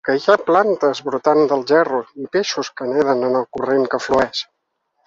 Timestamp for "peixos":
2.39-2.73